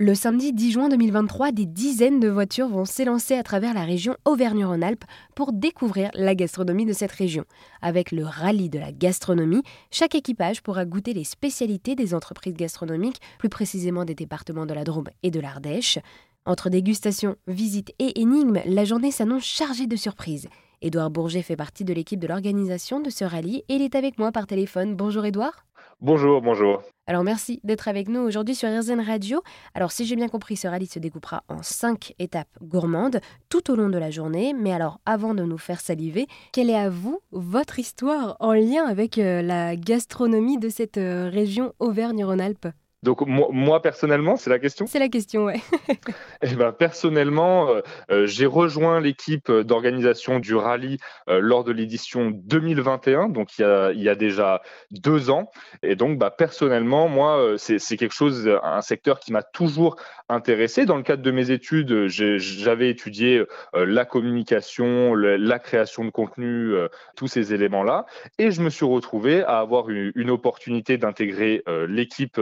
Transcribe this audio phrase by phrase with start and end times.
[0.00, 4.16] Le samedi 10 juin 2023, des dizaines de voitures vont s'élancer à travers la région
[4.24, 5.04] Auvergne-Rhône-Alpes
[5.36, 7.44] pour découvrir la gastronomie de cette région.
[7.80, 9.62] Avec le rallye de la gastronomie,
[9.92, 14.82] chaque équipage pourra goûter les spécialités des entreprises gastronomiques, plus précisément des départements de la
[14.82, 16.00] Drôme et de l'Ardèche.
[16.44, 20.48] Entre dégustation, visites et énigmes, la journée s'annonce chargée de surprises.
[20.82, 24.18] Édouard Bourget fait partie de l'équipe de l'organisation de ce rallye et il est avec
[24.18, 24.96] moi par téléphone.
[24.96, 25.64] Bonjour Édouard.
[26.04, 26.82] Bonjour, bonjour.
[27.06, 29.42] Alors merci d'être avec nous aujourd'hui sur RZN Radio.
[29.72, 33.74] Alors si j'ai bien compris, ce rallye se découpera en cinq étapes gourmandes tout au
[33.74, 34.52] long de la journée.
[34.52, 38.84] Mais alors avant de nous faire saliver, quelle est à vous votre histoire en lien
[38.84, 42.68] avec euh, la gastronomie de cette euh, région Auvergne-Rhône-Alpes?
[43.04, 45.60] Donc moi, personnellement, c'est la question C'est la question, ouais.
[46.42, 50.96] eh ben, personnellement, euh, euh, j'ai rejoint l'équipe d'organisation du rallye
[51.28, 55.50] euh, lors de l'édition 2021, donc il y, a, il y, a, déjà deux ans.
[55.82, 59.96] Et donc, bah, personnellement, moi, c'est quelque chose, un secteur qui m'a toujours
[60.30, 60.86] intéressé.
[60.86, 66.72] Dans le cadre de mes études, j'avais étudié la communication, la création de contenu,
[67.16, 68.06] tous ces éléments-là.
[68.38, 72.40] Et je me suis retrouvé à avoir une, une opportunité d'intégrer l'équipe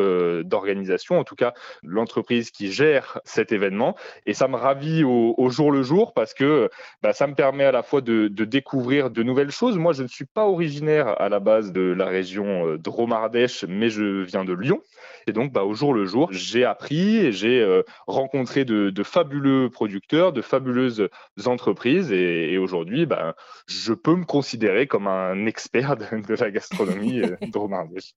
[0.52, 3.96] d'organisation, en tout cas l'entreprise qui gère cet événement.
[4.26, 6.70] Et ça me ravit au, jour le jour parce que
[7.02, 9.76] bah, ça me permet à la fois de, découvrir de nouvelles choses.
[9.76, 13.88] Moi, je ne suis pas originaire à la base de la région euh, Dromardèche, mais
[13.88, 14.80] je viens de Lyon.
[15.26, 19.68] Et donc, bah, au jour le jour, j'ai appris et j'ai euh, rencontré de, fabuleux
[19.70, 21.08] producteurs, de fabuleuses
[21.46, 22.12] entreprises.
[22.12, 23.34] Et, aujourd'hui, bah,
[23.66, 28.12] je peux me considérer comme un expert de, la gastronomie euh, Dromardèche.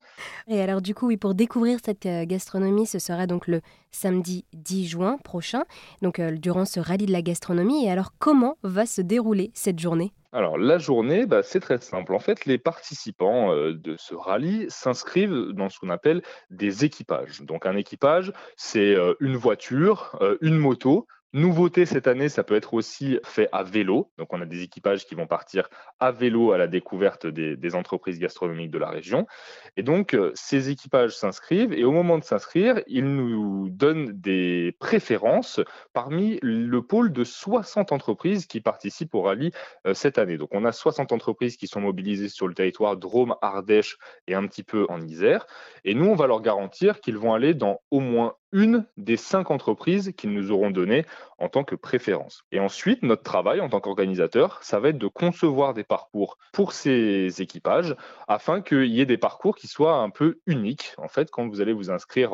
[0.47, 4.88] Et alors, du coup, oui, pour découvrir cette gastronomie, ce sera donc le samedi 10
[4.88, 5.64] juin prochain,
[6.02, 7.86] donc euh, durant ce rallye de la gastronomie.
[7.86, 10.12] Et alors, comment va se dérouler cette journée?
[10.31, 12.14] Alors la journée, bah, c'est très simple.
[12.14, 17.42] En fait, les participants euh, de ce rallye s'inscrivent dans ce qu'on appelle des équipages.
[17.42, 22.73] Donc un équipage, c'est euh, une voiture, une moto Nouveauté cette année, ça peut être
[22.73, 24.09] aussi fait à vélo.
[24.17, 25.67] Donc, on a des équipages qui vont partir
[26.00, 29.28] à vélo à la découverte des, entreprises gastronomiques de la région.
[29.75, 34.78] Et donc, euh, ces équipages s'inscrivent et au moment de s'inscrire, ils nous donnent des
[34.79, 35.59] préférences
[35.91, 39.51] parmi le pôle de 60 entreprises qui participent au rallye
[39.85, 40.38] euh, cette année.
[40.38, 43.97] Donc, on a 60 entreprises qui sont mobilisées sur le territoire Drôme, Ardèche
[44.28, 45.47] et un petit peu en Isère.
[45.84, 49.52] Et nous, on va leur garantir qu'ils vont aller dans au moins une des cinq
[49.52, 51.04] entreprises qu'ils nous auront données
[51.40, 52.46] en tant que préférence.
[52.54, 56.72] Et ensuite, notre travail en tant qu'organisateur, ça va être de concevoir des parcours pour
[56.72, 57.98] ces équipages
[58.30, 60.94] afin qu'il y ait des parcours qui soient un peu uniques.
[60.98, 62.32] En fait, quand vous allez vous inscrire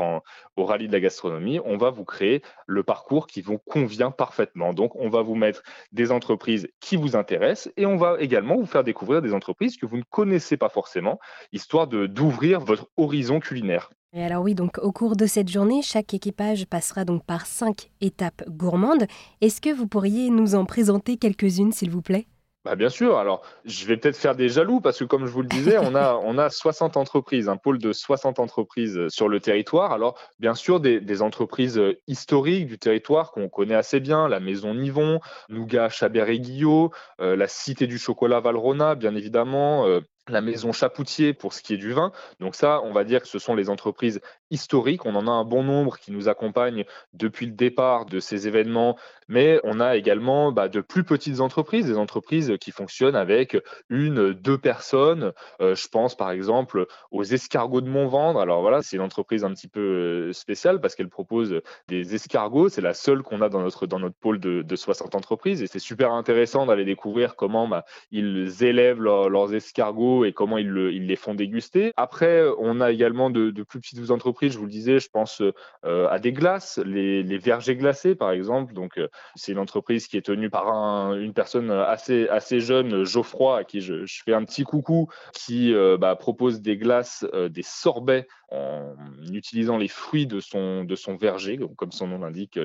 [0.55, 4.73] au rallye de la gastronomie, on va vous créer le parcours qui vous convient parfaitement.
[4.73, 8.67] Donc, on va vous mettre des entreprises qui vous intéressent et on va également vous
[8.67, 11.19] faire découvrir des entreprises que vous ne connaissez pas forcément,
[11.51, 13.89] histoire d'ouvrir votre horizon culinaire.
[14.13, 17.91] Et alors oui, donc au cours de cette journée, chaque équipage passera donc par cinq
[18.01, 19.05] étapes gourmandes.
[19.39, 22.27] Est-ce que vous pourriez nous en présenter quelques-unes, s'il vous plaît?
[22.63, 23.17] Bah bien sûr.
[23.17, 25.95] Alors, je vais peut-être faire des jaloux parce que, comme je vous le disais, on
[25.95, 29.91] a, on a 60 entreprises, un pôle de 60 entreprises euh, sur le territoire.
[29.93, 34.75] Alors, bien sûr, des, entreprises euh, historiques du territoire qu'on connaît assez bien, la Maison
[34.75, 39.87] Nivon, Nougat, Chabert et Guillot, euh, la Cité du Chocolat Valrona, bien évidemment,
[40.27, 42.11] la maison Chapoutier pour ce qui est du vin.
[42.39, 44.21] Donc ça, on va dire que ce sont les entreprises
[44.51, 45.05] historiques.
[45.05, 48.97] On en a un bon nombre qui nous accompagnent depuis le départ de ces événements,
[49.27, 53.57] mais on a également bah, de plus petites entreprises, des entreprises qui fonctionnent avec
[53.89, 55.33] une, deux personnes.
[55.61, 58.39] Euh, je pense par exemple aux escargots de Montvendre.
[58.39, 62.69] Alors voilà, c'est une entreprise un petit peu euh, spéciale parce qu'elle propose des escargots.
[62.69, 63.87] C'est la seule qu'on a dans notre,
[64.19, 69.53] pôle de, 60 entreprises et c'est super intéressant d'aller découvrir comment bah, ils élèvent leurs
[69.53, 71.93] escargots et comment ils, les font déguster.
[71.97, 75.41] Après, on a également de, plus petites entreprises, je vous le disais, je pense
[75.85, 78.73] euh, à des glaces, les, vergers glacés par exemple.
[78.73, 83.63] Donc, euh, c'est une entreprise qui est tenue par une personne assez, jeune, Geoffroy, à
[83.63, 88.95] qui je, fais un petit coucou, qui euh, bah, propose des glaces, des sorbets en
[89.31, 92.59] utilisant les fruits de son, de son verger, comme son nom l'indique,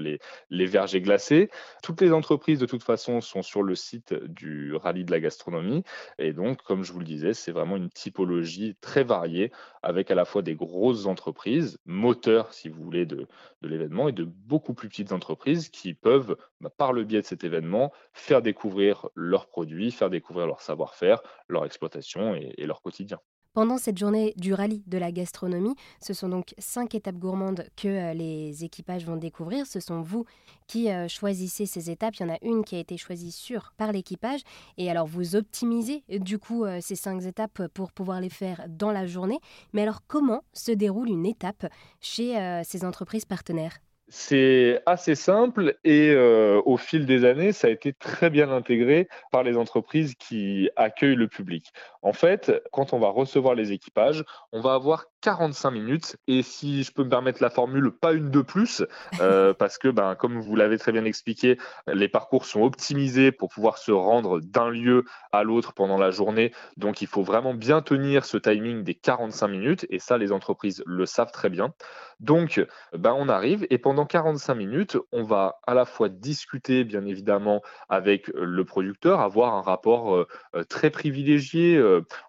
[0.51, 1.49] les vergers glacés.
[1.83, 5.85] Toutes les entreprises, de toute façon, sont sur le site du rallye de la gastronomie.
[6.19, 9.53] Et donc, comme je vous le disais, c'est vraiment une typologie très variée,
[9.83, 13.27] avec à la fois des grosses entreprises, moteurs, si vous voulez, de,
[13.63, 17.45] l'événement, et de beaucoup plus petites entreprises qui peuvent, bah, par le biais de cet
[17.45, 23.21] événement, faire découvrir leurs produits, faire découvrir leur savoir-faire, leur exploitation et leur quotidien.
[23.57, 27.89] Pendant cette journée du rallye de la gastronomie, ce sont donc cinq étapes gourmandes que
[27.89, 29.67] euh, les équipages vont découvrir.
[29.67, 30.27] Ce sont vous
[30.67, 32.17] qui euh, choisissez ces étapes.
[32.17, 34.43] Il y en a une qui a été choisie sur par l'équipage.
[34.77, 38.93] Et alors vous optimisez euh, du coup ces cinq étapes pour pouvoir les faire dans
[38.93, 39.39] la journée.
[39.73, 41.65] Mais alors comment se déroule une étape
[42.03, 43.79] chez ces entreprises partenaires?
[44.09, 49.09] C'est assez simple et euh, au fil des années, ça a été très bien intégré
[49.33, 51.73] par les entreprises qui accueillent le public.
[52.03, 56.85] En fait, quand on va recevoir les équipages, on va avoir 45 minutes et si
[56.85, 58.85] je peux me permettre la formule, pas une de plus,
[59.21, 61.59] euh, parce que ben, comme vous l'avez très bien expliqué,
[61.93, 66.53] les parcours sont optimisés pour pouvoir se rendre d'un lieu à l'autre pendant la journée.
[66.77, 70.85] Donc il faut vraiment bien tenir ce timing des 45 minutes et ça, les entreprises
[70.87, 71.75] le savent très bien.
[72.21, 72.65] Donc,
[72.97, 77.63] ben, on arrive et pendant 45 minutes, on va à la fois discuter, bien évidemment,
[77.89, 81.83] avec le producteur, avoir un rapport euh, euh, très privilégié.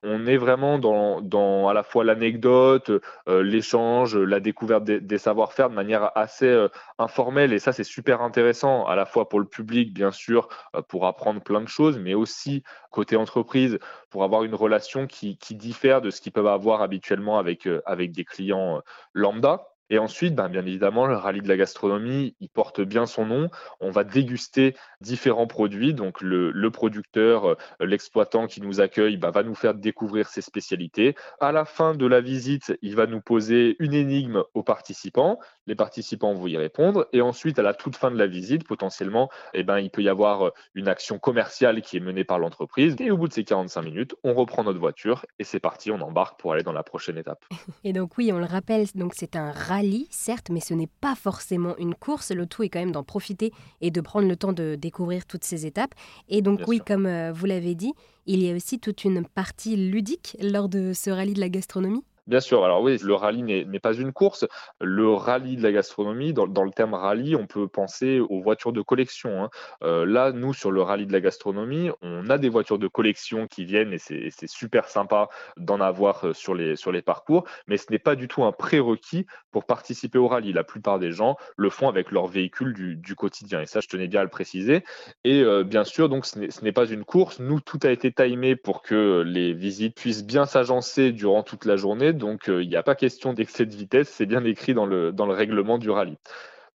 [0.04, 2.87] On est vraiment dans, à la fois l'anecdote,
[3.28, 6.68] l'échange, la découverte des, savoir-faire de manière assez
[6.98, 10.48] informelle et ça, c'est super intéressant, à la fois pour le public, bien sûr,
[10.88, 13.80] pour apprendre plein de choses, mais aussi côté entreprise,
[14.10, 18.26] pour avoir une relation qui, diffère de ce qu'ils peuvent avoir habituellement avec, avec des
[18.26, 18.82] clients
[19.14, 19.68] lambda.
[19.90, 23.50] Et ensuite, ben, bien évidemment, le rallye de la gastronomie, il porte bien son nom.
[23.80, 25.94] On va déguster différents produits.
[25.94, 31.16] Donc, le, producteur, euh, l'exploitant qui nous accueille, ben, va nous faire découvrir ses spécialités.
[31.40, 35.40] À la fin de la visite, il va nous poser une énigme aux participants.
[35.68, 37.08] Les participants vont y répondre.
[37.14, 40.10] Et ensuite, à la toute fin de la visite, potentiellement, eh ben, il peut y
[40.10, 42.96] avoir euh, une action commerciale qui est menée par l'entreprise.
[43.00, 46.02] Et au bout de ces 45 minutes, on reprend notre voiture et c'est parti, on
[46.02, 47.46] embarque pour aller dans la prochaine étape.
[47.84, 51.16] Et donc, oui, on le rappelle, donc c'est un rallye certes, mais ce n'est pas
[51.16, 52.32] forcément une course.
[52.32, 55.44] Le tout est quand même d'en profiter et de prendre le temps de découvrir toutes
[55.44, 55.94] ces étapes.
[56.30, 57.94] Et donc, oui, comme euh, vous l'avez dit,
[58.26, 62.04] il y a aussi toute une partie ludique lors de ce rallye de la gastronomie.
[62.28, 64.46] Bien sûr, alors oui, le rallye n'est pas une course.
[64.82, 68.82] Le rallye de la gastronomie, dans, le terme rallye, on peut penser aux voitures de
[68.82, 69.46] collection.
[69.46, 69.50] Hein.
[69.84, 73.48] Euh, là, nous, sur le rallye de la gastronomie, on a des voitures de collection
[73.48, 77.78] qui viennent et c'est super sympa d'en avoir euh, sur les, sur les parcours, mais
[77.78, 80.52] ce n'est pas du tout un prérequis pour participer au rallye.
[80.52, 84.08] La plupart des gens le font avec leur véhicule du, quotidien et ça, je tenais
[84.08, 84.84] bien à le préciser.
[85.24, 87.40] Et euh, bien sûr, donc ce n'est pas une course.
[87.40, 91.78] Nous, tout a été timé pour que les visites puissent bien s'agencer durant toute la
[91.78, 94.86] journée donc euh, il n'y a pas question d'excès de vitesse, c'est bien écrit dans
[94.86, 96.18] le, règlement du rallye.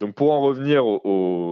[0.00, 0.82] Donc pour en revenir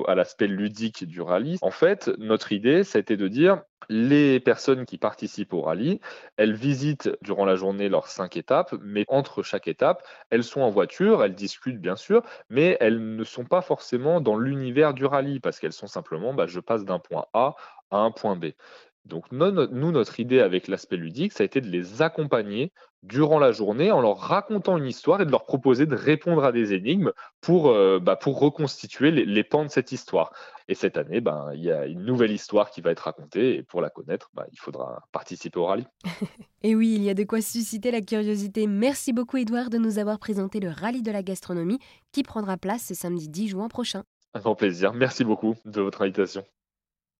[0.08, 4.99] à l'aspect ludique du rallye, en fait, notre idée, été de dire les personnes qui
[4.99, 6.00] participent au rallye,
[6.37, 10.70] elles visitent durant la journée leurs cinq étapes, mais entre chaque étape, elles sont en
[10.70, 15.41] voiture, elles discutent bien sûr, mais elles ne sont pas forcément dans l'univers du rallye
[15.41, 17.55] parce qu'elles sont simplement, bah, je passe d'un point A
[17.91, 18.46] à un point B.
[19.08, 22.73] Donc nous, notre idée avec l'aspect ludique, ça a été de les accompagner
[23.03, 26.53] durant la journée en leur racontant une histoire et de leur proposer de répondre à
[26.53, 30.33] des énigmes pour, euh, bah, pour reconstituer les, pans de cette histoire.
[30.67, 33.62] Et cette année, ben, il y a une nouvelle histoire qui va être racontée et
[33.62, 35.87] pour la connaître, bah, il faudra participer au rallye.
[36.62, 38.67] et oui, il y a de quoi susciter la curiosité.
[38.67, 41.79] Merci beaucoup Edouard de nous avoir présenté le rallye de la gastronomie
[42.12, 44.03] qui prendra place ce samedi 10 juin prochain.
[44.35, 44.93] Un grand plaisir.
[44.93, 46.44] Merci beaucoup de votre invitation.